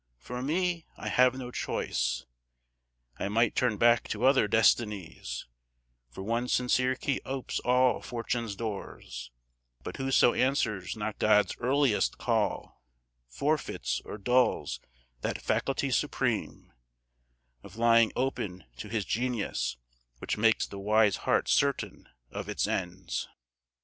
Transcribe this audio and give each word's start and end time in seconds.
For 0.17 0.41
me, 0.41 0.87
I 0.97 1.09
have 1.09 1.35
no 1.35 1.51
choice; 1.51 2.25
I 3.19 3.27
might 3.29 3.55
turn 3.55 3.77
back 3.77 4.07
to 4.07 4.25
other 4.25 4.47
destinies, 4.47 5.45
For 6.09 6.23
one 6.23 6.47
sincere 6.47 6.95
key 6.95 7.21
opes 7.23 7.59
all 7.59 8.01
Fortune's 8.01 8.55
doors; 8.55 9.29
But 9.83 9.97
whoso 9.97 10.33
answers 10.33 10.97
not 10.97 11.19
God's 11.19 11.55
earliest 11.59 12.17
call, 12.17 12.81
Forfeits 13.29 14.01
or 14.03 14.17
dulls 14.17 14.79
that 15.21 15.39
faculty 15.39 15.91
supreme 15.91 16.73
Of 17.61 17.75
lying 17.77 18.11
open 18.15 18.63
to 18.77 18.89
his 18.89 19.05
genius 19.05 19.77
Which 20.17 20.35
makes 20.35 20.65
the 20.65 20.79
wise 20.79 21.17
heart 21.29 21.47
certain 21.47 22.09
of 22.31 22.49
its 22.49 22.65
ends. 22.65 23.29